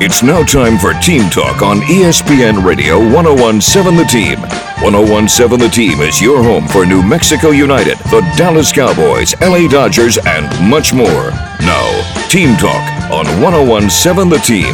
[0.00, 4.38] It's now time for Team Talk on ESPN Radio 1017 The Team.
[4.80, 10.16] 1017 The Team is your home for New Mexico United, the Dallas Cowboys, LA Dodgers,
[10.24, 11.32] and much more.
[11.62, 14.72] Now, Team Talk on 1017 The Team.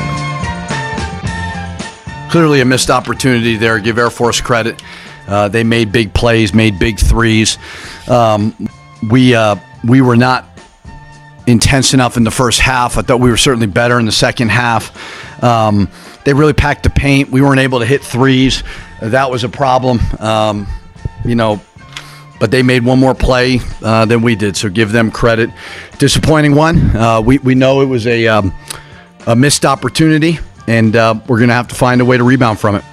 [2.31, 3.79] Clearly a missed opportunity there.
[3.79, 4.83] Give Air Force credit.
[5.27, 7.57] Uh, they made big plays, made big threes.
[8.09, 8.55] Um,
[9.11, 10.54] we uh, we were not
[11.47, 12.97] intense enough in the first half.
[12.97, 15.43] I thought we were certainly better in the second half.
[15.43, 15.89] Um,
[16.25, 17.31] they really packed the paint.
[17.31, 18.63] We weren't able to hit threes.
[19.01, 20.01] That was a problem.
[20.19, 20.67] Um,
[21.25, 21.61] you know,
[22.41, 25.51] but they made one more play uh, than we did, so give them credit.
[25.99, 26.95] Disappointing one.
[26.97, 28.53] Uh, we, we know it was a, um,
[29.27, 32.59] a missed opportunity, and uh, we're going to have to find a way to rebound
[32.59, 32.85] from it.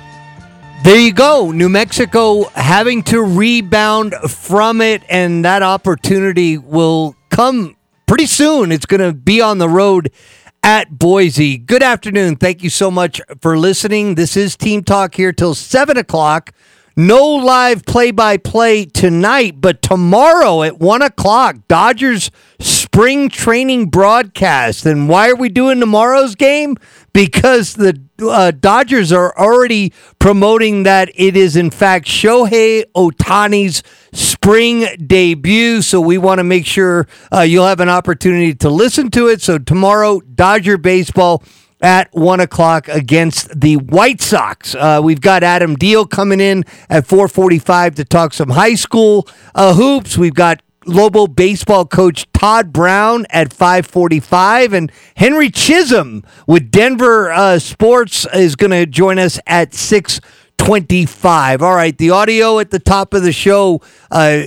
[0.84, 1.52] There you go.
[1.52, 7.76] New Mexico having to rebound from it, and that opportunity will come
[8.12, 8.74] pretty soon.
[8.74, 10.12] It's going to be on the road
[10.64, 11.58] at Boise.
[11.58, 12.36] Good afternoon.
[12.36, 14.16] Thank you so much for listening.
[14.16, 16.52] This is Team Talk here till 7 o'clock.
[16.98, 24.86] No live play by play tonight, but tomorrow at 1 o'clock, Dodgers spring training broadcast.
[24.86, 26.76] And why are we doing tomorrow's game?
[27.14, 34.86] Because the uh, Dodgers are already promoting that it is, in fact, Shohei Ohtani's spring
[35.06, 35.82] debut.
[35.82, 39.42] So we want to make sure uh, you'll have an opportunity to listen to it.
[39.42, 41.44] So tomorrow, Dodger baseball
[41.82, 44.76] at one o'clock against the White Sox.
[44.76, 49.74] Uh, we've got Adam Deal coming in at 4:45 to talk some high school uh,
[49.74, 50.18] hoops.
[50.18, 57.60] We've got Lobo baseball coach Tod Brown at 5:45 and Henry Chisholm with DNVR uh,
[57.60, 61.62] Sports is going to join us at 6:25.
[61.62, 64.42] All right, the audio at the top of the show uh,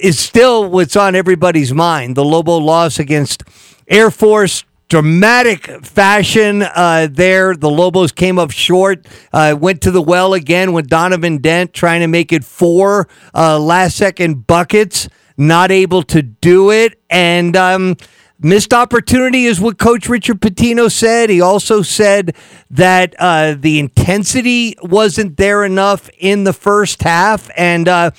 [0.00, 2.16] is still what's on everybody's mind.
[2.16, 3.44] The Lobo loss against
[3.86, 7.54] Air Force dramatic fashion uh, there.
[7.54, 12.00] The Lobos came up short, uh, went to the well again with Donovan Dent trying
[12.00, 17.00] to make it four uh, last second buckets not able to do it.
[17.08, 17.96] And um,
[18.40, 21.30] missed opportunity is what Coach Richard Pitino said.
[21.30, 22.34] He also said
[22.70, 28.10] that uh, the intensity wasn't there enough in the first half, and uh,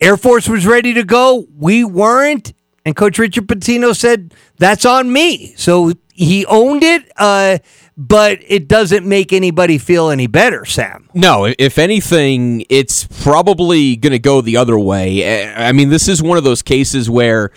[0.00, 1.46] Air Force was ready to go.
[1.56, 2.52] We weren't.
[2.84, 5.54] And Coach Richard Pitino said, that's on me.
[5.56, 7.10] So he owned it.
[7.16, 7.58] Uh,
[7.96, 11.08] but it doesn't make anybody feel any better, Sam.
[11.14, 15.54] No, if anything, it's probably going to go the other way.
[15.54, 17.52] I mean, this is one of those cases where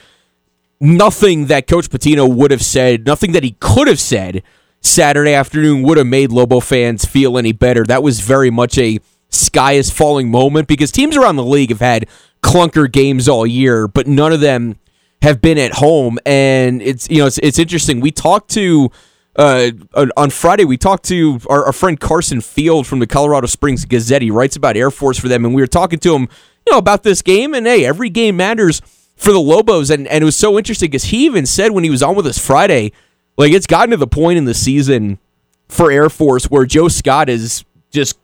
[0.79, 4.43] nothing that Coach Pitino would have said, nothing that he could have said
[4.81, 7.83] Saturday afternoon would have made Lobo fans feel any better.
[7.83, 8.99] That was very much a
[9.29, 12.07] sky is falling moment because teams around the league have had
[12.41, 14.77] clunker games all year, but none of them
[15.21, 16.19] have been at home.
[16.25, 17.99] And it's you know it's, it's interesting.
[17.99, 18.91] We talked to
[19.37, 19.71] uh,
[20.17, 24.23] on Friday, we talked to our, our, friend Carson Field from the Colorado Springs Gazette.
[24.23, 26.23] He writes about Air Force for them, and we were talking to him,
[26.65, 27.53] you know, about this game.
[27.53, 28.81] And hey, every game matters
[29.15, 31.91] for the Lobos, and and it was so interesting because he even said when he
[31.91, 32.91] was on with us Friday,
[33.37, 35.19] like it's gotten to the point in the season
[35.67, 38.17] for Air Force where Joe Scott has just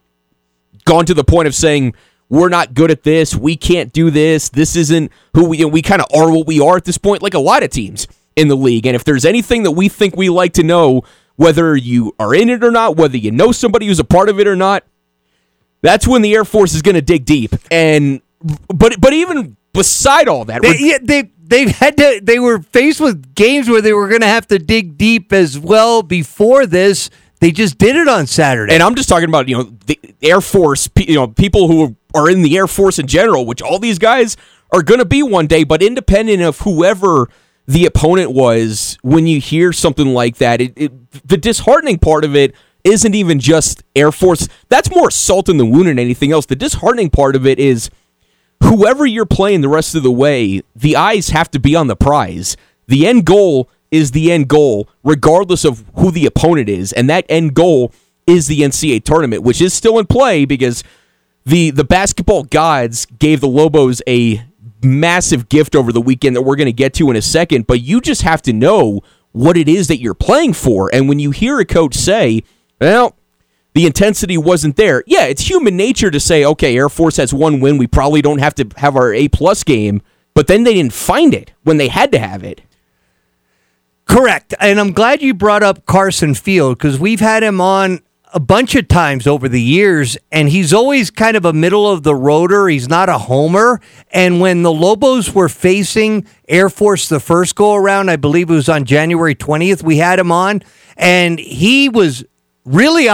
[0.85, 1.94] gone to the point of saying
[2.30, 5.84] we're not good at this, we can't do this, this isn't who we, know, we
[5.84, 8.47] kind of are what we are at this point, like a lot of teams in
[8.47, 8.85] the league.
[8.85, 11.03] And if there's anything that we think we like to know,
[11.35, 14.39] whether you are in it or not, whether you know somebody who's a part of
[14.39, 14.83] it or not,
[15.81, 17.53] that's when the Air Force is going to dig deep.
[17.71, 18.21] And
[18.67, 23.01] but but even beside all that, they, yeah, they they had to they were faced
[23.01, 27.09] with games where they were going to have to dig deep as well before this.
[27.39, 28.73] They just did it on Saturday.
[28.73, 32.29] And I'm just talking about, you know, the Air Force, you know, people who are
[32.29, 34.38] in the Air Force in general, which all these guys
[34.71, 37.27] are going to be one day, but independent of whoever
[37.68, 40.62] the opponent was when you hear something like that.
[40.62, 42.53] It, it, the disheartening part of it
[42.84, 44.47] isn't even just Air Force.
[44.69, 46.46] That's more salt in the wound than anything else.
[46.46, 47.90] The disheartening part of it is
[48.63, 51.96] whoever you're playing the rest of the way, the eyes have to be on the
[51.96, 52.57] prize.
[52.88, 57.25] The end goal is the end goal, regardless of who the opponent is, and that
[57.30, 57.94] end goal
[58.25, 60.83] is the NCAA tournament, which is still in play because
[61.45, 64.44] the the basketball gods gave the Lobos a
[64.83, 67.81] massive gift over the weekend that we're going to get to in a second, but
[67.81, 69.01] you just have to know
[69.31, 70.89] what it is that you're playing for.
[70.94, 72.44] And when you hear a coach say,
[72.80, 73.15] well,
[73.74, 75.03] the intensity wasn't there.
[75.07, 77.77] Yeah, it's human nature to say, okay, Air Force has one win.
[77.77, 80.01] We probably don't have to have our A plus game.
[80.35, 82.62] But then they didn't find it when they had to have it.
[84.06, 84.53] Correct.
[84.59, 88.01] And I'm glad you brought up Carson Field because we've had him on
[88.33, 92.01] a bunch of times over the years, and he's always kind of a middle of
[92.01, 92.71] the roader.
[92.71, 93.80] He's not a homer.
[94.12, 98.53] And when the Lobos were facing Air Force the first go around, I believe it
[98.53, 100.63] was on January 20th, we had him on,
[100.97, 102.25] and he was
[102.65, 103.10] really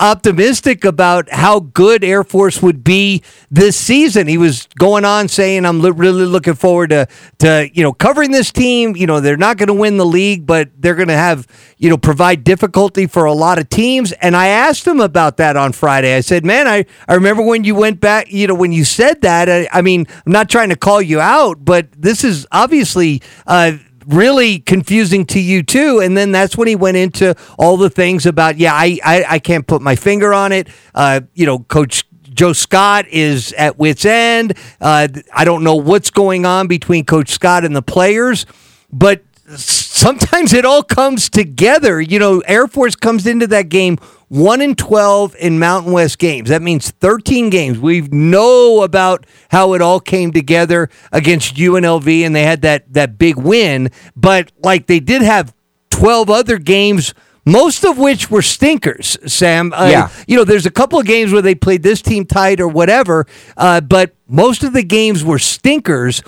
[0.00, 4.26] optimistic about how good Air Force would be this season.
[4.26, 7.06] He was going on saying, "I'm really looking forward to
[7.38, 8.96] to you know covering this team.
[8.96, 11.46] You know, they're not going to win the league, but they're going to have
[11.78, 15.56] you know provide difficulty for a lot of teams." And I asked him about that
[15.56, 16.14] on Friday.
[16.16, 18.32] I said, "Man, I I remember when you went back.
[18.32, 19.48] You know, when you said that.
[19.48, 23.78] I, I mean, I'm not trying to call you out, but this is obviously." Uh,
[24.08, 26.00] really confusing to you too.
[26.00, 29.38] And then that's when he went into all the things about, yeah, I, I, I
[29.38, 30.68] can't put my finger on it.
[30.94, 34.56] Uh, you know, Coach Joe Scott is at wits end.
[34.80, 38.46] Uh, I don't know what's going on between Coach Scott and the players,
[38.92, 39.22] but
[39.56, 42.00] sometimes it all comes together.
[42.00, 46.48] You know, Air Force comes into that game one in 12 in Mountain West games.
[46.50, 47.78] That means 13 games.
[47.78, 53.18] We know about how it all came together against UNLV and they had that, that
[53.18, 55.54] big win, but like they did have
[55.90, 57.14] 12 other games
[57.46, 59.72] most of which were stinkers, Sam.
[59.72, 60.08] Uh, Yeah.
[60.26, 63.26] You know, there's a couple of games where they played this team tight or whatever,
[63.56, 66.22] uh, but most of the games were stinkers.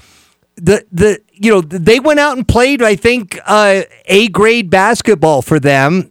[0.56, 2.82] The the you know they went out and played.
[2.82, 6.09] I think uh, a grade basketball for them,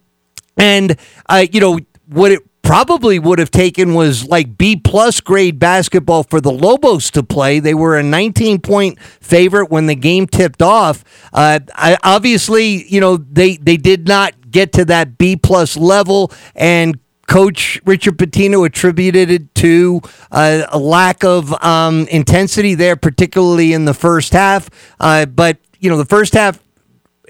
[0.60, 0.96] and
[1.28, 6.22] uh, you know what it probably would have taken was like B plus grade basketball
[6.22, 7.58] for the Lobos to play.
[7.58, 11.02] They were a 19 point favorite when the game tipped off.
[11.32, 16.32] Uh, I, obviously, you know they they did not get to that B plus level,
[16.54, 23.72] and Coach Richard Pitino attributed it to uh, a lack of um, intensity there, particularly
[23.72, 24.68] in the first half.
[24.98, 26.60] Uh, but you know, the first half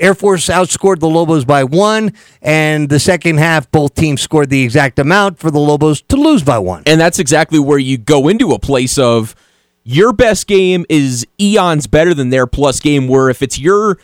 [0.01, 4.63] Air Force outscored the Lobos by one, and the second half, both teams scored the
[4.63, 6.83] exact amount for the Lobos to lose by one.
[6.87, 9.35] And that's exactly where you go into a place of
[9.85, 13.09] your best game is eons better than their plus game.
[13.09, 13.99] Where if it's your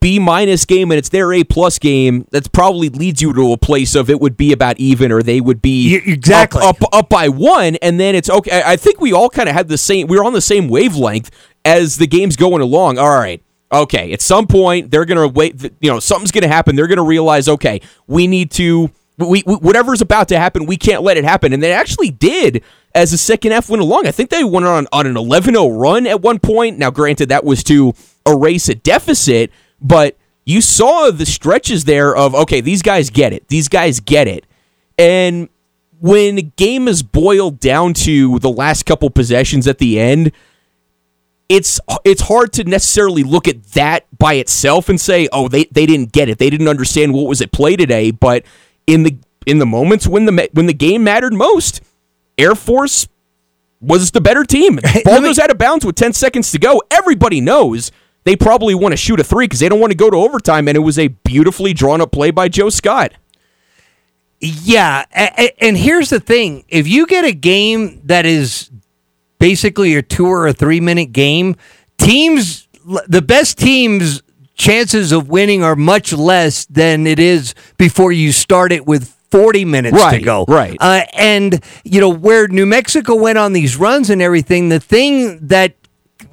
[0.00, 3.56] B minus game and it's their A plus game, that probably leads you to a
[3.56, 6.62] place of it would be about even or they would be exactly.
[6.62, 8.62] up, up up by one, and then it's okay.
[8.62, 10.06] I I think we all kind of had the same.
[10.06, 11.30] We were on the same wavelength
[11.64, 12.98] as the game's going along.
[12.98, 13.42] All right.
[13.82, 15.62] Okay, at some point they're gonna wait.
[15.80, 16.76] You know, something's gonna happen.
[16.76, 18.90] They're gonna realize, okay, we need to.
[19.16, 22.64] We, we whatever's about to happen, we can't let it happen, and they actually did
[22.96, 24.08] as the second half went along.
[24.08, 26.78] I think they went on on an 11-0 run at one point.
[26.78, 27.94] Now, granted, that was to
[28.26, 33.46] erase a deficit, but you saw the stretches there of okay, these guys get it.
[33.46, 34.46] These guys get it,
[34.98, 35.48] and
[36.00, 40.32] when a game is boiled down to the last couple possessions at the end,
[41.48, 45.86] it's it's hard to necessarily look at that by itself and say, "Oh, they, they
[45.86, 46.38] didn't get it.
[46.38, 48.44] They didn't understand what was at play today." But
[48.86, 51.82] in the in the moments when the when the game mattered most,
[52.38, 53.08] Air Force
[53.80, 54.78] was the better team.
[55.04, 56.82] Ball goes out of bounds with 10 seconds to go.
[56.90, 57.92] Everybody knows
[58.24, 60.68] they probably want to shoot a three because they don't want to go to overtime.
[60.68, 63.12] And it was a beautifully drawn up play by Joe Scott.
[64.40, 65.04] Yeah,
[65.58, 68.70] and here's the thing: if you get a game that is
[69.44, 71.54] basically a two or a three minute game,
[71.98, 72.66] teams,
[73.06, 74.22] the best teams'
[74.54, 79.10] chances of winning are much less than it is before you start it with.
[79.30, 80.44] 40 minutes to go.
[80.46, 80.76] right.
[80.78, 85.48] Uh, and, you know, where New Mexico went on these runs and everything, the thing
[85.48, 85.74] that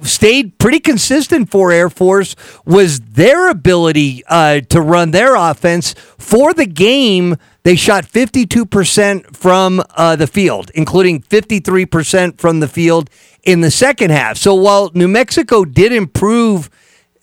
[0.02, 5.96] stayed pretty consistent for Air Force was their ability uh, to run their offense.
[6.16, 13.08] For the game, they shot 52% from uh, the field, including 53% from the field
[13.42, 14.36] in the second half.
[14.36, 16.70] So while New Mexico did improve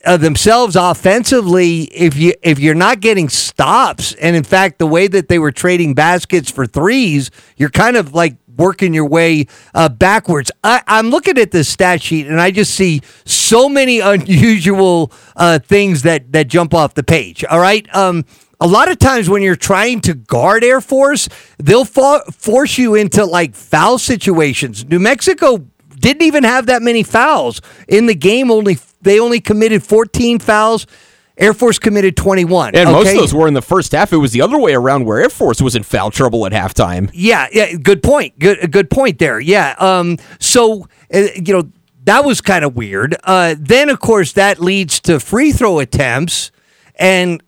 [0.06, 5.08] uh, themselves offensively if you if you're not getting stops and in fact the way
[5.08, 9.90] that they were trading baskets for threes you're kind of like working your way uh,
[9.90, 15.12] backwards I, i'm looking at this stat sheet and i just see so many unusual
[15.36, 18.24] uh, things that that jump off the page all right um
[18.62, 22.96] a lot of times when you're trying to guard Air Force, they'll fo- force you
[22.96, 24.86] into like foul situations.
[24.86, 25.66] New Mexico
[26.00, 28.52] didn't even have that many fouls in the game.
[28.52, 30.88] Only they only committed 14 fouls.
[31.38, 32.76] Air Force committed 21.
[32.76, 34.12] And most of those were in the first half.
[34.12, 37.10] It was the other way around where Air Force was in foul trouble at halftime.
[37.14, 38.38] Yeah, yeah, good point.
[38.40, 39.40] Good, good point there.
[39.40, 39.74] Yeah.
[39.80, 40.18] Um.
[40.40, 41.72] So, uh, you know,
[42.04, 43.16] that was kind of weird.
[43.24, 43.56] Uh.
[43.58, 46.52] Then, of course, that leads to free throw attempts,
[46.96, 47.42] and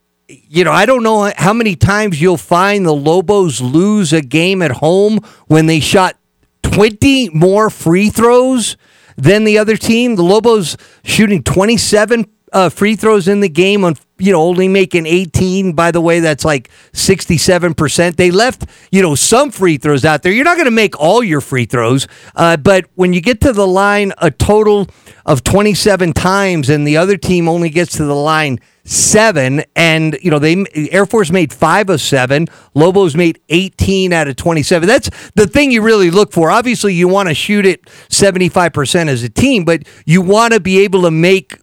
[0.48, 4.62] you know, I don't know how many times you'll find the Lobos lose a game
[4.62, 6.18] at home when they shot
[6.64, 8.78] 20 more free throws
[9.18, 10.16] than the other team.
[10.16, 15.06] The Lobos shooting 27 uh, free throws in the game on you know, only making
[15.06, 15.74] 18.
[15.74, 18.16] By the way, that's like 67%.
[18.16, 20.32] They left, you know, some free throws out there.
[20.32, 23.54] You're not going to make all your free throws, uh, but when you get to
[23.54, 24.88] the line a total
[25.26, 30.32] of 27 times and the other team only gets to the line seven and you
[30.32, 35.10] know they air force made five of seven lobos made 18 out of 27 that's
[35.36, 39.30] the thing you really look for obviously you want to shoot it 75% as a
[39.30, 41.60] team but you want to be able to make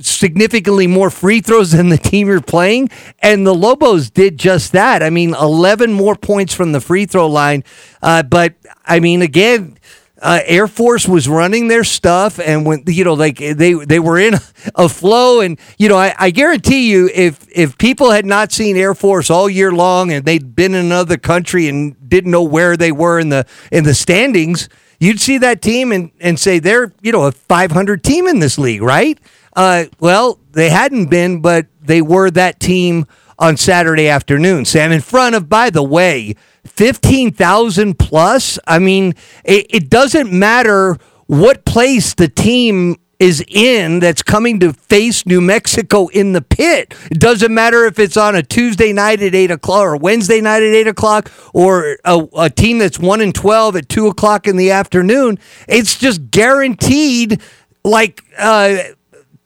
[0.00, 2.90] significantly more free throws than the team you're playing.
[3.20, 5.02] And the Lobos did just that.
[5.02, 7.64] I mean, 11 more points from the free throw line.
[8.02, 9.76] Uh, but I mean, again,
[10.22, 14.20] uh, Air Force was running their stuff, and when you know, like they they were
[14.20, 14.34] in
[14.76, 18.76] a flow, and you know, I, I guarantee you, if if people had not seen
[18.76, 22.76] Air Force all year long, and they'd been in another country and didn't know where
[22.76, 24.68] they were in the in the standings,
[25.00, 28.58] you'd see that team and and say they're you know a 500 team in this
[28.58, 29.18] league, right?
[29.54, 33.06] Uh, well, they hadn't been, but they were that team
[33.38, 38.58] on Saturday afternoon, Sam, in front of, by the way, 15,000 plus.
[38.66, 44.72] I mean, it, it doesn't matter what place the team is in that's coming to
[44.72, 46.92] face New Mexico in the pit.
[47.08, 50.62] It doesn't matter if it's on a Tuesday night at eight o'clock or Wednesday night
[50.62, 54.56] at eight o'clock or a, a team that's one and twelve at two o'clock in
[54.56, 55.38] the afternoon.
[55.68, 57.40] It's just guaranteed,
[57.84, 58.78] like uh,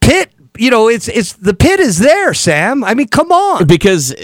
[0.07, 0.33] pit.
[0.59, 2.83] You know, it's it's the pit is there, Sam.
[2.83, 3.67] I mean, come on.
[3.67, 4.15] because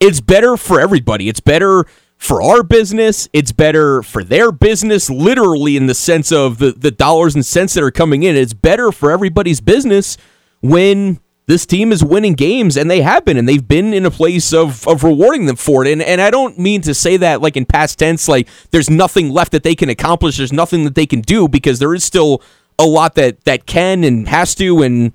[0.00, 1.28] it's better for everybody.
[1.28, 1.84] It's better
[2.16, 3.28] for our business.
[3.32, 7.74] It's better for their business, literally in the sense of the, the dollars and cents
[7.74, 8.36] that are coming in.
[8.36, 10.16] It's better for everybody's business
[10.60, 14.10] when this team is winning games, and they have been, and they've been in a
[14.10, 15.90] place of, of rewarding them for it.
[15.90, 19.30] And and I don't mean to say that like in past tense, like there's nothing
[19.30, 22.42] left that they can accomplish, there's nothing that they can do, because there is still
[22.80, 25.12] a lot that that can and has to and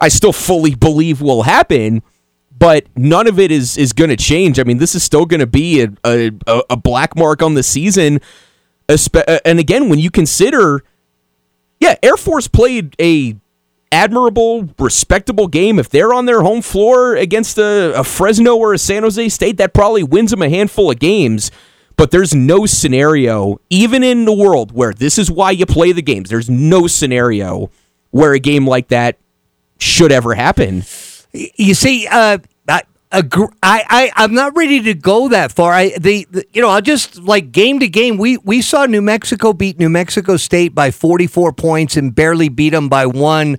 [0.00, 2.02] I still fully believe will happen,
[2.56, 4.58] but none of it is is going to change.
[4.58, 6.32] I mean, this is still going to be a, a
[6.70, 8.20] a black mark on the season.
[8.88, 10.82] Uh, and again, when you consider,
[11.80, 13.36] yeah, Air Force played a
[13.92, 15.78] admirable, respectable game.
[15.78, 19.58] If they're on their home floor against a, a Fresno or a San Jose State,
[19.58, 21.50] that probably wins them a handful of games.
[21.96, 26.02] But there's no scenario, even in the world where this is why you play the
[26.02, 27.70] games, there's no scenario
[28.10, 29.18] where a game like that
[29.78, 30.84] should ever happen.
[31.32, 32.38] You see, uh,
[33.12, 33.22] I,
[33.62, 35.72] I, I'm not ready to go that far.
[35.72, 38.16] I, the, the, you know, I'll just like game to game.
[38.16, 42.70] We, we saw New Mexico beat New Mexico State by 44 points and barely beat
[42.70, 43.58] them by one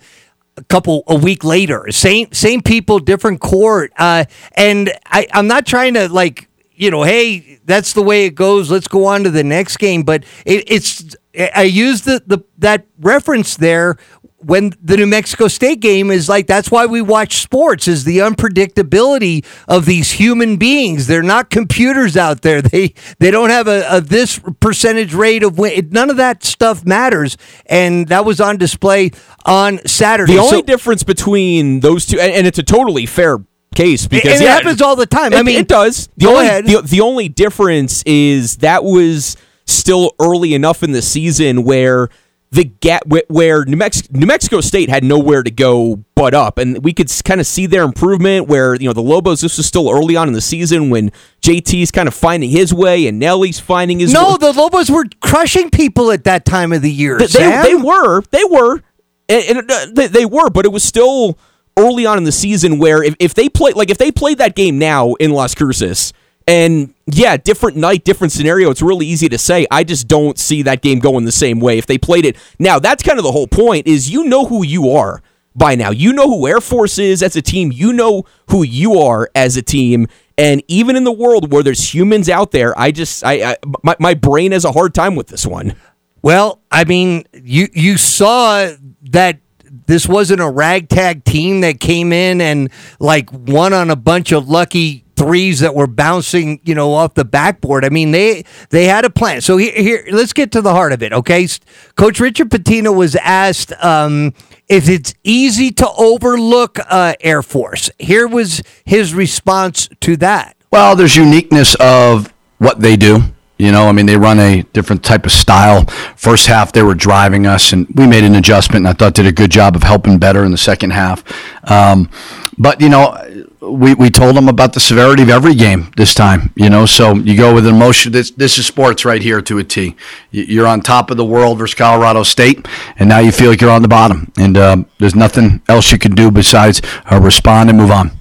[0.58, 1.86] a couple a week later.
[1.92, 3.94] Same, same people, different court.
[3.98, 8.36] Uh, and I, I'm not trying to like you know, hey, that's the way it
[8.36, 8.72] goes.
[8.72, 10.03] Let's go on to the next game.
[10.03, 11.15] But it, it's
[11.56, 13.98] I use the, the that reference there
[14.46, 18.20] when the New Mexico State game is like that's why we watch sports is the
[18.20, 21.08] unpredictability of these human beings.
[21.08, 22.62] They're not computers out there.
[22.74, 25.89] They they don't have a, a this percentage rate of win.
[25.92, 27.38] None of that stuff matters,
[27.68, 29.12] and that was on display
[29.46, 30.34] on Saturday.
[30.34, 33.39] The only so, difference between those two, and, and it's a totally fair
[33.74, 35.34] case because it, yeah, happens all the time.
[35.34, 36.08] It, I mean, it does.
[36.18, 36.65] The go only, ahead.
[36.65, 42.10] The, the only difference is that was still early enough in the season where
[42.53, 46.84] the gap where New Mexico, New Mexico State had nowhere to go but up, and
[46.84, 48.48] we could kind of see their improvement.
[48.48, 51.12] Where you know the Lobos, this was still early on in the season when
[51.42, 54.13] JT's kind of finding his way and Nelly's finding his.
[54.13, 54.38] No, way.
[54.39, 57.18] the Lobos were crushing people at that time of the year.
[57.18, 58.84] They, they, they were, they were,
[59.27, 61.39] and, and uh, they, they were, but it was still
[61.77, 64.56] early on in the season where if, if they play like if they played that
[64.56, 66.13] game now in Las Cruces
[66.48, 68.70] and yeah, different night, different scenario.
[68.70, 69.65] It's really easy to say.
[69.72, 72.38] I just don't see that game going the same way if they played it.
[72.60, 75.22] Now, that's kind of the whole point is you know who you are
[75.56, 75.92] by now.
[75.92, 77.72] You know who Air Force is as a team.
[77.72, 80.08] You know who you are as a team.
[80.38, 83.96] And even in the world where there's humans out there, I just I, I my,
[84.00, 85.75] my brain has a hard time with this one.
[86.22, 88.72] Well, I mean, you you saw
[89.12, 89.39] that
[89.86, 94.50] this wasn't a ragtag team that came in and like won on a bunch of
[94.50, 97.86] lucky threes that were bouncing, you know, off the backboard.
[97.86, 99.42] I mean, they they had a plan.
[99.42, 101.13] So here, here let's get to the heart of it.
[101.13, 101.48] Okay,
[101.96, 104.34] Coach Richard Pitino was asked um,
[104.68, 107.90] if it's easy to overlook uh, Air Force.
[108.00, 110.56] Here was his response to that.
[110.72, 113.22] Well, there's uniqueness of what they do.
[113.63, 115.86] You know, I mean, they run a different type of style.
[116.17, 119.25] First half, they were driving us, and we made an adjustment, and I thought did
[119.25, 121.24] a good job of helping better in the second half.
[121.72, 122.10] Um,
[122.58, 123.17] but you know,
[123.62, 126.86] we, we told them about the severity of every game this time, you know.
[126.86, 128.12] So you go with an emotion.
[128.12, 129.96] This this is sports right here to a T.
[130.32, 132.67] You're on top of the world versus Colorado State,
[132.98, 135.98] and now you feel like you're on the bottom, and um, there's nothing else you
[135.98, 138.12] can do besides uh, respond and move on.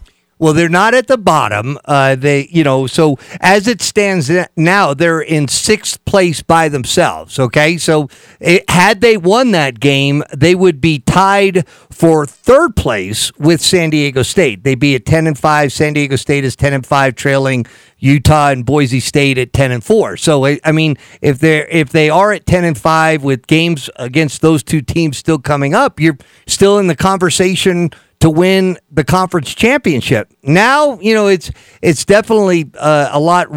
[0.42, 1.78] Well, they're not at the bottom.
[1.84, 7.38] Uh, they, you know, so as it stands now, they're in sixth place by themselves.
[7.38, 8.08] Okay, so
[8.40, 13.90] it, had they won that game, they would be tied for third place with San
[13.90, 14.64] Diego State.
[14.64, 15.70] They'd be at ten and five.
[15.70, 17.64] San Diego State is ten and five, trailing
[17.98, 20.16] Utah and Boise State at ten and four.
[20.16, 24.40] So I mean, if they're if they are at ten and five with games against
[24.40, 26.18] those two teams still coming up, you're
[26.48, 27.92] still in the conversation
[28.22, 30.32] to win the conference championship.
[30.44, 31.50] Now, you know, it's
[31.82, 33.48] it's definitely uh, a lot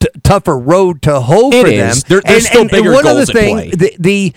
[0.00, 2.02] t- tougher road to hoe it for is.
[2.02, 2.08] them.
[2.08, 3.90] There, there's and, still and, bigger and one goals other thing, at play.
[3.90, 4.34] the, the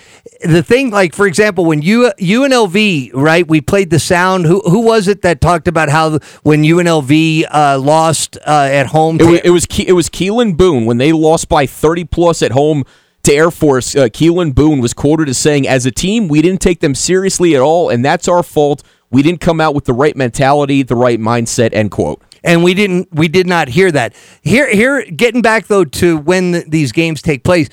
[0.48, 3.48] the thing, like for example, when you UNLV, right?
[3.48, 4.45] We played the sound.
[4.45, 9.19] Who who was it that talked about how when UNLV uh, lost uh, at home?
[9.19, 12.43] It was it was, Ke- it was Keylan Boone when they lost by 30 plus
[12.43, 12.83] at home
[13.24, 13.95] to Air Force.
[13.95, 17.55] Uh, Keylan Boone was quoted as saying, "As a team, we didn't take them seriously
[17.55, 18.83] at all, and that's our fault.
[19.11, 22.21] We didn't come out with the right mentality, the right mindset." End quote.
[22.43, 26.53] and we didn't we did not hear that here here getting back though to when
[26.53, 27.69] th- these games take place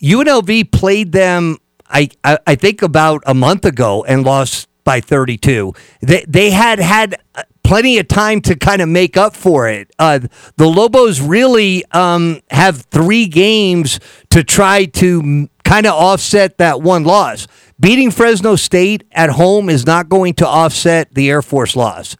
[0.00, 5.72] UNLV played them I, I I think about a month ago and lost by 32
[6.00, 9.90] they they had had uh, plenty of time to kind of make up for it
[9.98, 10.20] uh,
[10.56, 13.98] the Lobos really um, have three games
[14.30, 17.48] to try to kind of offset that one loss
[17.78, 22.16] beating Fresno State at home is not going to offset the Air Force loss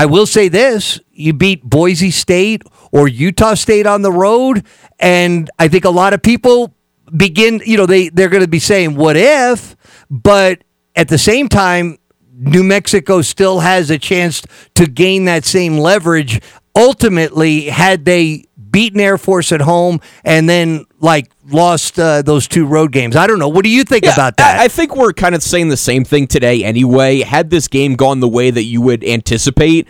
[0.00, 4.64] I will say this you beat Boise State or Utah State on the road,
[4.98, 6.74] and I think a lot of people
[7.14, 9.76] begin, you know, they, they're going to be saying, what if?
[10.08, 10.64] But
[10.96, 11.98] at the same time,
[12.32, 14.42] New Mexico still has a chance
[14.76, 16.40] to gain that same leverage.
[16.74, 22.66] Ultimately, had they beaten Air Force at home and then like lost uh, those two
[22.66, 23.48] road games, I don't know.
[23.48, 24.60] What do you think about that?
[24.60, 27.22] I, I think we're kind of saying the same thing today anyway.
[27.22, 29.88] Had this game gone the way that you would anticipate,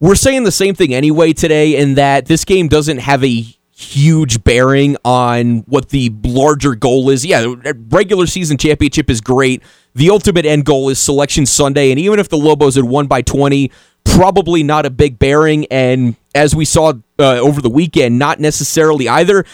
[0.00, 4.42] we're saying the same thing anyway today in that this game doesn't have a huge
[4.42, 7.24] bearing on what the larger goal is.
[7.24, 7.54] Yeah,
[7.88, 9.62] regular season championship is great.
[9.94, 13.22] The ultimate end goal is selection Sunday, and even if the Lobos had won by
[13.22, 13.70] 20,
[14.04, 15.66] probably not a big bearing.
[15.66, 19.44] And as we saw uh, over the weekend, not necessarily either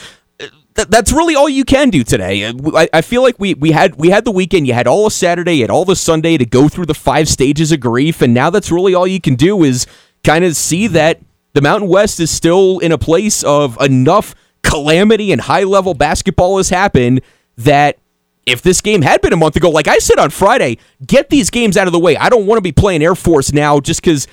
[0.74, 2.44] th- that's really all you can do today.
[2.44, 4.66] Uh, I, I feel like we, we had we had the weekend.
[4.66, 7.28] You had all of Saturday, you had all the Sunday to go through the five
[7.28, 9.86] stages of grief, and now that's really all you can do is
[10.24, 11.20] kind of see that
[11.54, 16.56] the Mountain West is still in a place of enough calamity and high level basketball
[16.56, 17.20] has happened
[17.56, 17.98] that
[18.46, 21.50] if this game had been a month ago, like I said on Friday, get these
[21.50, 22.16] games out of the way.
[22.16, 24.26] I don't want to be playing Air Force now just because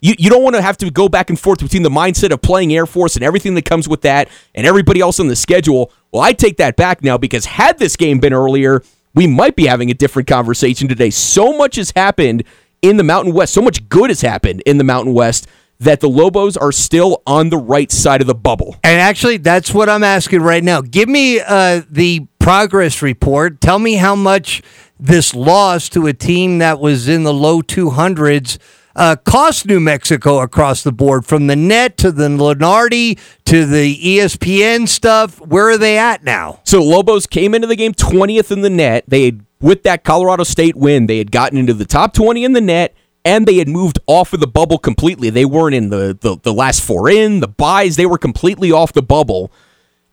[0.00, 2.42] you, you don't want to have to go back and forth between the mindset of
[2.42, 5.92] playing Air Force and everything that comes with that and everybody else on the schedule.
[6.12, 8.82] Well, I take that back now because had this game been earlier,
[9.14, 11.10] we might be having a different conversation today.
[11.10, 12.44] So much has happened
[12.82, 15.46] in the Mountain West, so much good has happened in the Mountain West
[15.80, 18.76] that the Lobos are still on the right side of the bubble.
[18.84, 20.82] And actually, that's what I'm asking right now.
[20.82, 23.60] Give me uh, the progress report.
[23.62, 24.62] Tell me how much
[24.98, 28.58] this loss to a team that was in the low 200s
[28.96, 33.96] uh, cost New Mexico across the board, from the NET to the Lunardi to the
[33.96, 35.40] ESPN stuff.
[35.40, 36.60] Where are they at now?
[36.64, 39.04] So Lobos came into the game 20th in the NET.
[39.08, 42.52] They had, with that Colorado State win, they had gotten into the top 20 in
[42.52, 45.30] the NET, and they had moved off of the bubble completely.
[45.30, 48.92] They weren't in the, the, the last four in, the byes, they were completely off
[48.92, 49.52] the bubble.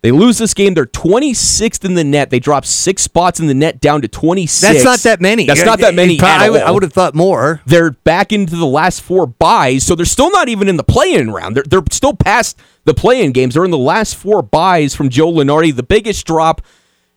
[0.08, 0.74] They lose this game.
[0.74, 2.30] They're 26th in the NET.
[2.30, 4.62] They drop six spots in the NET down to 26.
[4.62, 5.46] That's not that many.
[5.46, 6.17] That's not that many.
[6.39, 7.60] I would- I would have thought more.
[7.65, 11.30] They're back into the last four byes, so they're still not even in the play-in
[11.32, 11.58] round.
[11.58, 13.56] They're, they're still past the play-in games.
[13.56, 15.76] They're in the last four byes from Joe Lunardi.
[15.76, 16.62] The biggest drop,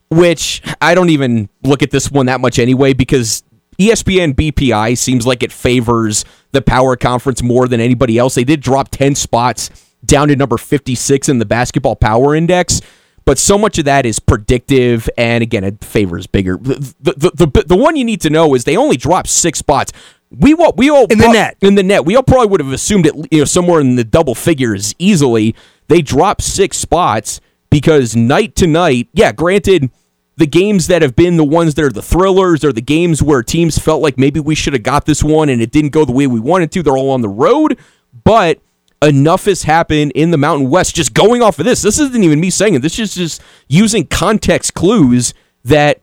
[0.09, 3.44] which I don't even look at this one that much anyway, because
[3.79, 8.35] ESPN BPI seems like it favors the power conference more than anybody else.
[8.35, 9.70] They did drop 10 spots
[10.05, 12.81] down to number 56 in the basketball power index.
[13.25, 16.57] But so much of that is predictive, and again, it favors bigger.
[16.57, 19.59] The, the, the, the, the one you need to know is they only dropped six
[19.59, 19.93] spots.
[20.31, 21.57] We all, we all In the NET.
[21.61, 22.05] in the NET.
[22.05, 25.55] We all probably would have assumed it, you know, somewhere in the double figures easily.
[25.89, 29.91] They dropped six spots because night to night, yeah, granted,
[30.37, 33.43] the games that have been the ones that are the thrillers or the games where
[33.43, 36.13] teams felt like maybe we should have got this one and it didn't go the
[36.13, 37.79] way we wanted to, they're all on the road.
[38.25, 38.61] But
[39.03, 40.95] enough has happened in the Mountain West.
[40.95, 42.83] Just going off of this, this isn't even me saying it.
[42.83, 45.35] This is just using context clues
[45.65, 46.01] that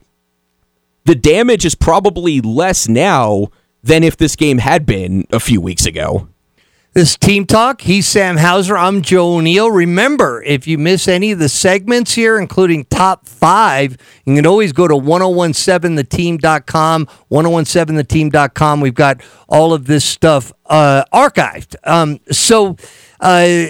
[1.04, 3.48] the damage is probably less now
[3.82, 6.28] than if this game had been a few weeks ago.
[6.94, 7.82] This is Team Talk.
[7.82, 8.74] He's Sam Hauser.
[8.76, 9.70] I'm Joe O'Neill.
[9.70, 14.72] Remember, if you miss any of the segments here, including top five, you can always
[14.72, 18.80] go to 1017theteam.com, 1017theteam.com.
[18.80, 21.76] We've got all of this stuff uh, archived.
[21.84, 22.76] Um, so,
[23.20, 23.66] uh,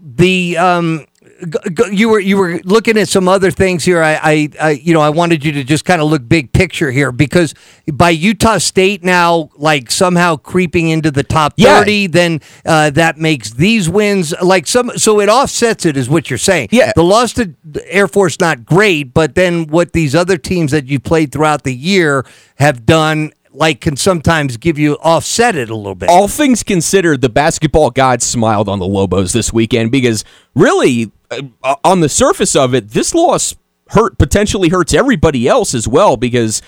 [0.00, 1.06] the um,
[1.40, 4.02] g- g- you were you were looking at some other things here.
[4.02, 6.90] I, I, I you know I wanted you to just kind of look big picture
[6.90, 7.54] here because
[7.92, 11.78] by Utah State now like somehow creeping into the top Yeah.
[11.78, 14.90] thirty, then uh, that makes these wins like some.
[14.96, 16.68] So it offsets it, is what you're saying.
[16.72, 16.92] Yeah.
[16.94, 17.54] the loss to
[17.86, 21.74] Air Force not great, but then what these other teams that you played throughout the
[21.74, 22.24] year
[22.56, 23.32] have done.
[23.58, 26.08] Like can sometimes give you offset it a little bit.
[26.08, 31.74] all things considered, the basketball gods smiled on the Lobos this weekend because really, uh,
[31.82, 33.56] on the surface of it, this loss
[33.88, 36.62] hurt potentially hurts everybody else as well because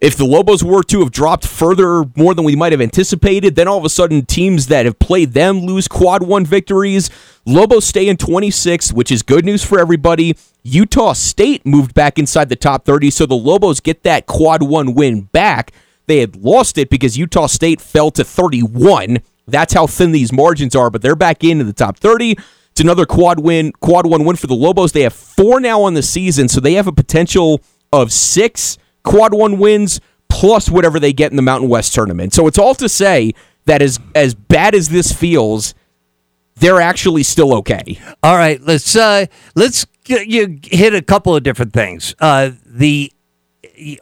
[0.00, 3.66] if the Lobos were to have dropped further more than we might have anticipated, then
[3.66, 7.10] all of a sudden teams that have played them lose quad one victories.
[7.46, 10.36] Lobos stay in 26, which is good news for everybody.
[10.62, 14.94] Utah State moved back inside the top 30, so the Lobos get that quad one
[14.94, 15.72] win back.
[16.08, 19.18] They had lost it because Utah State fell to 31.
[19.46, 22.36] That's how thin these margins are, but they're back into the top 30.
[22.72, 24.92] It's another quad win, quad one win for the Lobos.
[24.92, 27.60] They have four now on the season, so they have a potential
[27.92, 32.32] of six quad one wins plus whatever they get in the Mountain West tournament.
[32.32, 33.32] So it's all to say
[33.66, 35.74] that as as bad as this feels,
[36.56, 37.98] they're actually still okay.
[38.22, 42.14] All right, let's uh let's you hit a couple of different things.
[42.20, 43.12] Uh the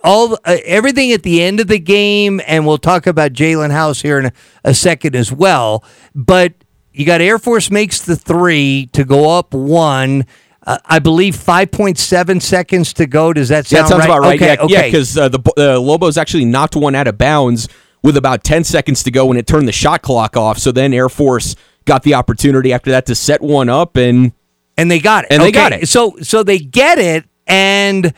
[0.05, 4.03] all uh, everything at the end of the game, and we'll talk about Jalen House
[4.03, 4.33] here in a,
[4.65, 5.85] a second as well.
[6.15, 6.55] But
[6.93, 10.27] you got Air Force makes the three to go up one.
[10.67, 13.33] Uh, I believe five point seven seconds to go.
[13.33, 14.05] Does that Yeah, sound that sounds right?
[14.07, 14.43] about right.
[14.43, 14.89] Okay, yeah, okay.
[14.91, 17.69] because uh, the uh, Lobos actually knocked one out of bounds
[18.03, 20.59] with about ten seconds to go, and it turned the shot clock off.
[20.59, 24.33] So then Air Force got the opportunity after that to set one up, and
[24.77, 25.33] and they got it.
[25.33, 25.89] And they got it.
[25.89, 28.13] So so they get it, and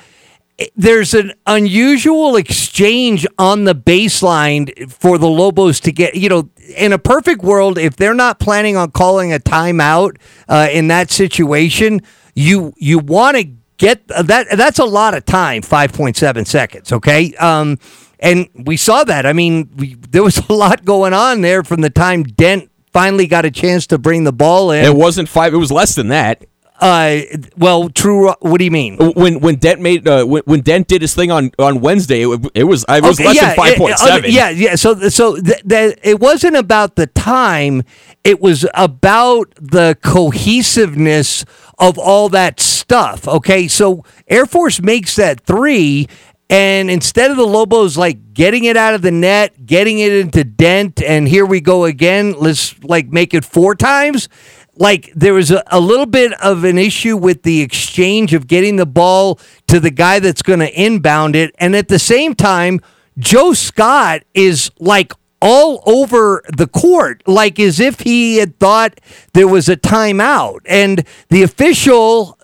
[0.75, 6.15] there's an unusual exchange on the baseline for the Lobos to get.
[6.15, 10.17] You know, in a perfect world, if they're not planning on calling a timeout
[10.49, 12.01] uh, in that situation,
[12.35, 13.45] you you want to
[13.77, 14.47] get that.
[14.57, 15.63] That's a lot of time.
[15.63, 16.93] Five point seven seconds.
[16.93, 17.35] Okay.
[17.37, 17.79] Um,
[18.21, 19.27] and we saw that.
[19.27, 23.27] I mean, we, there was a lot going on there from the time Dent finally
[23.27, 24.85] got a chance to bring the ball in.
[24.85, 25.55] it wasn't five.
[25.55, 26.45] It was less than that.
[26.81, 27.21] Uh,
[27.57, 28.33] well, true.
[28.41, 28.97] What do you mean?
[28.99, 32.51] When when Dent made uh, when, when Dent did his thing on, on Wednesday, it,
[32.55, 34.31] it was it was Okay, less yeah, than five point seven.
[34.31, 34.75] yeah, yeah.
[34.77, 37.83] So, so th- that it wasn't about the time;
[38.23, 41.45] it was about the cohesiveness
[41.79, 43.27] of all that stuff.
[43.27, 46.09] Okay, so Air Force makes that three.
[46.51, 50.45] And instead of the Lobos like getting it out of the net, getting it into
[50.45, 54.31] Dent, and here we go again, let's like make it four times.
[54.79, 58.77] Like there was a, a little bit of an issue with the exchange of getting
[58.77, 61.55] the ball to the guy that's going to inbound it.
[61.59, 62.81] And at the same time,
[63.19, 69.01] Joe Scott is like all over the court, like as if he had thought
[69.35, 70.61] there was a timeout.
[70.67, 72.39] And the official,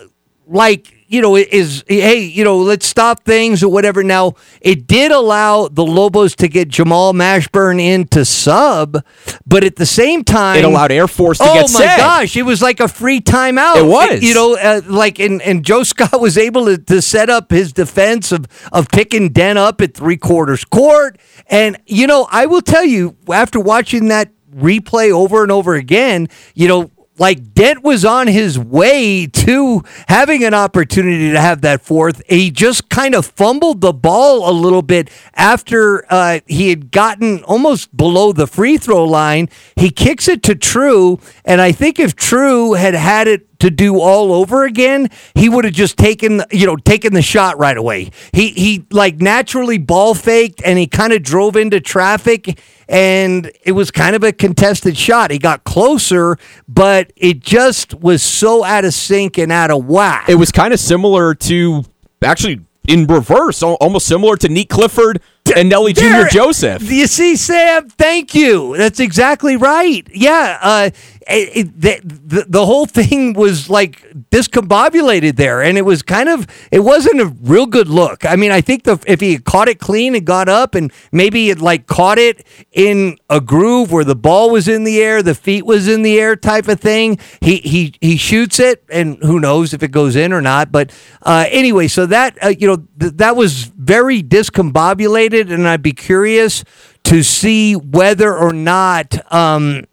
[0.47, 4.03] like, you know, is hey, you know, let's stop things or whatever.
[4.03, 9.05] Now, it did allow the Lobos to get Jamal Mashburn in to sub,
[9.47, 11.99] but at the same time, It allowed Air Force to oh get my set.
[11.99, 13.77] gosh, it was like a free timeout.
[13.77, 14.23] It was.
[14.23, 17.73] you know, uh, like and and Joe Scott was able to, to set up his
[17.73, 22.63] defense of of picking Dent up at three quarters court, and you know, I will
[22.63, 26.91] tell you after watching that replay over and over again, you know.
[27.17, 32.23] Like Dent was on his way to having an opportunity to have that fourth.
[32.29, 37.45] He just kind of fumbled the ball a little bit after uh, he had gotten
[37.45, 39.49] almost below the free throw line.
[39.77, 44.01] He kicks it to True, and I think if True had had it to do
[44.01, 48.11] all over again, he would have just taken, you know, taken the shot right away.
[48.33, 53.73] He he like naturally ball faked and he kind of drove into traffic and it
[53.73, 55.31] was kind of a contested shot.
[55.31, 56.37] He got closer,
[56.69, 60.29] but it just was so out of sync and out of whack.
[60.29, 61.85] It was kind of similar to
[62.23, 65.23] actually in reverse, almost similar to Nique Clifford
[65.57, 66.27] and Nelly Jr.
[66.31, 66.91] Joseph.
[66.91, 68.77] You see, Sam, thank you.
[68.77, 70.07] That's exactly right.
[70.13, 70.59] Yeah.
[70.61, 70.91] Uh,
[71.29, 71.81] it, it,
[72.29, 77.21] the, the, whole thing was like discombobulated there, and it was kind of, it wasn't
[77.21, 78.25] a real good look.
[78.25, 81.49] I mean, I think the if he caught it clean and got up, and maybe
[81.49, 85.35] had like caught it in a groove where the ball was in the air, the
[85.35, 87.19] feet was in the air, type of thing.
[87.41, 90.73] He he he shoots it, and who knows if it goes in or not.
[90.73, 95.83] But uh, anyway, so that uh, you know th- that was very discombobulated, and I'd
[95.83, 96.65] be curious
[97.05, 99.33] to see whether or not.
[99.33, 99.85] Um,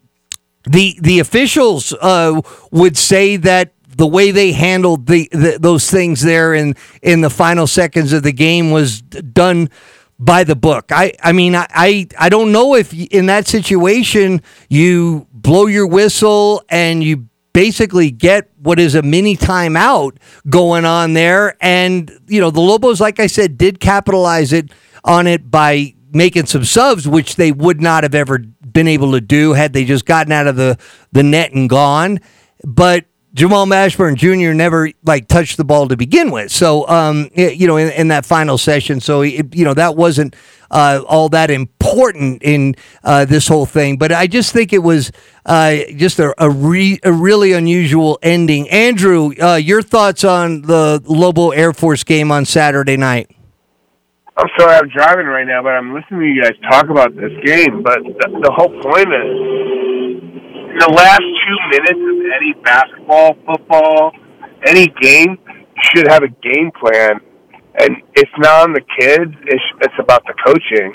[0.64, 6.22] the the officials uh, would say that the way they handled the, the, those things
[6.22, 9.68] there in in the final seconds of the game was done
[10.18, 10.86] by the book.
[10.90, 15.86] I I mean I I, I don't know if in that situation you blow your
[15.86, 20.16] whistle and you basically get what is a mini timeout
[20.48, 24.70] going on there and you know the Lobos like I said did capitalize it
[25.04, 29.20] on it by making some subs which they would not have ever been able to
[29.20, 30.78] do had they just gotten out of the
[31.12, 32.18] the net and gone
[32.64, 34.52] but Jamal Mashburn Jr.
[34.52, 36.52] never like touched the ball to begin with.
[36.52, 40.36] So, um, you know, in, in that final session, so it, you know that wasn't
[40.70, 43.96] uh, all that important in uh, this whole thing.
[43.96, 45.12] But I just think it was
[45.46, 48.68] uh, just a a, re- a, really unusual ending.
[48.68, 53.30] Andrew, uh, your thoughts on the Lobo Air Force game on Saturday night?
[54.34, 57.32] I'm sorry, I'm driving right now, but I'm listening to you guys talk about this
[57.44, 57.82] game.
[57.82, 59.28] But the, the whole point is
[60.80, 64.12] the last two minutes of any basketball, football,
[64.64, 65.36] any game
[65.84, 67.20] should have a game plan,
[67.78, 69.34] and it's not on the kids.
[69.44, 70.94] It's it's about the coaching.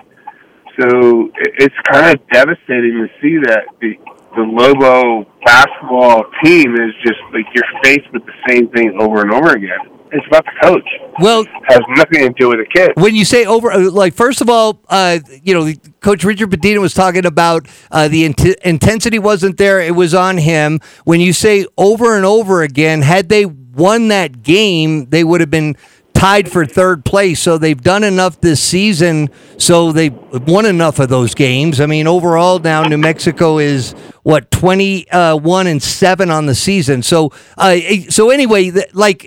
[0.81, 3.93] So it's kind of devastating to see that the
[4.35, 9.31] the Lobo basketball team is just like you're faced with the same thing over and
[9.31, 9.96] over again.
[10.11, 10.87] It's about the coach.
[11.19, 12.91] Well, it has nothing to do with the kid.
[12.95, 16.79] When you say over, uh, like first of all, uh, you know, Coach Richard Pitino
[16.79, 20.79] was talking about uh, the int- intensity wasn't there; it was on him.
[21.03, 25.51] When you say over and over again, had they won that game, they would have
[25.51, 25.75] been
[26.13, 27.39] tied for third place.
[27.41, 29.29] So they've done enough this season.
[29.57, 30.15] So they've
[30.47, 31.81] won enough of those games.
[31.81, 33.91] I mean, overall now New Mexico is
[34.23, 37.03] what twenty uh, one and seven on the season.
[37.03, 37.77] So uh,
[38.09, 39.25] so anyway, like.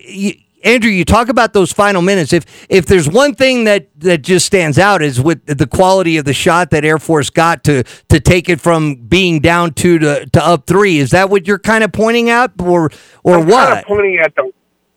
[0.63, 2.33] Andrew, you talk about those final minutes.
[2.33, 6.25] If if there's one thing that, that just stands out is with the quality of
[6.25, 10.27] the shot that Air Force got to to take it from being down two to,
[10.27, 10.99] to up three.
[10.99, 12.91] Is that what you're kind of pointing at, or
[13.23, 13.69] or I'm what?
[13.69, 14.53] Kind of pointing at the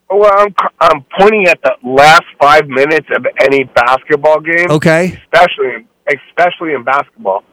[0.10, 4.69] well, I'm I'm pointing at the last five minutes of any basketball game.
[4.69, 7.43] Okay, especially especially in basketball,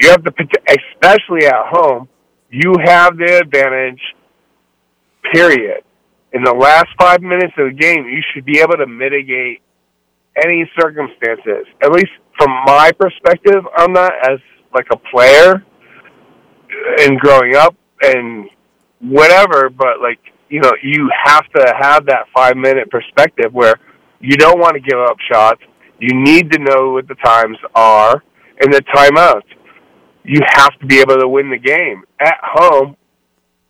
[0.00, 0.32] you have the
[0.68, 2.08] especially at home,
[2.50, 4.00] you have the advantage.
[5.32, 5.84] Period
[6.32, 9.62] in the last five minutes of the game, you should be able to mitigate
[10.42, 11.66] any circumstances.
[11.82, 14.38] At least from my perspective on that, as
[14.74, 15.64] like a player
[17.00, 18.48] and growing up and
[19.00, 19.70] whatever.
[19.70, 23.74] But like you know, you have to have that five minute perspective where
[24.20, 25.62] you don't want to give up shots.
[25.98, 28.22] You need to know what the times are
[28.60, 29.46] and the timeouts.
[30.24, 32.96] You have to be able to win the game at home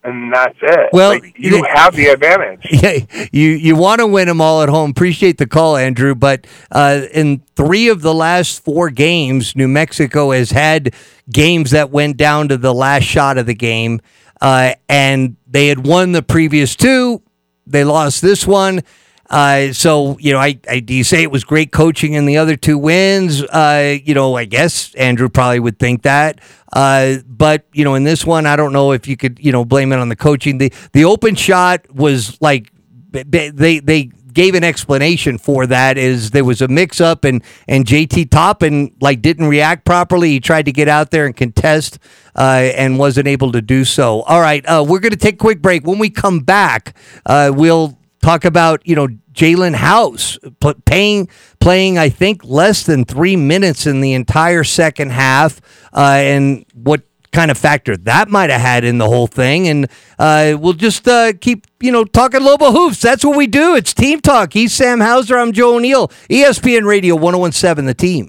[0.02, 0.90] and that's it.
[0.92, 2.66] Well, like, you have the advantage.
[2.70, 4.90] Yeah, you you want to win them all at home.
[4.90, 6.14] Appreciate the call, Andrew.
[6.14, 10.94] But uh, in three of the last four games, New Mexico has had
[11.30, 14.00] games that went down to the last shot of the game,
[14.40, 17.22] uh, and they had won the previous two.
[17.66, 18.82] They lost this one.
[19.30, 22.36] Uh, so you know, I, I, do you say it was great coaching in the
[22.36, 23.42] other two wins?
[23.44, 26.40] Uh, you know, I guess Andrew probably would think that.
[26.72, 29.64] Uh, but you know, in this one, I don't know if you could you know
[29.64, 30.58] blame it on the coaching.
[30.58, 32.72] The the open shot was like
[33.12, 37.84] they they gave an explanation for that is there was a mix up and and
[37.84, 40.30] JT Toppin like didn't react properly.
[40.30, 41.98] He tried to get out there and contest
[42.36, 44.22] uh, and wasn't able to do so.
[44.22, 45.86] All right, uh, we're going to take a quick break.
[45.86, 50.38] When we come back, uh, we'll talk about you know Jalen House
[50.84, 51.28] playing
[51.58, 55.60] playing I think less than three minutes in the entire second half,
[55.92, 57.02] uh, and what
[57.32, 59.68] kind of factor that might have had in the whole thing.
[59.68, 63.00] And uh, we'll just uh, keep you know talking Lobo hoops.
[63.00, 63.74] That's what we do.
[63.76, 64.52] It's team talk.
[64.52, 65.38] He's Sam Hauser.
[65.38, 66.08] I'm Joe O'Neill.
[66.28, 67.86] ESPN Radio 1017.
[67.86, 68.28] The team.